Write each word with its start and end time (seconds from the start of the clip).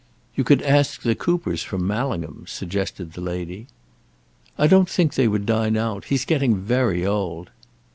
"You 0.33 0.43
could 0.43 0.63
ask 0.63 1.03
the 1.03 1.13
Coopers 1.13 1.61
from 1.61 1.85
Mallingham," 1.85 2.45
suggested 2.47 3.13
the 3.13 3.21
lady. 3.21 3.67
"I 4.57 4.65
don't 4.65 4.89
think 4.89 5.13
they 5.13 5.27
would 5.27 5.45
dine 5.45 5.77
out. 5.77 6.05
He's 6.05 6.25
getting 6.25 6.55
very 6.55 7.05
old." 7.05 7.51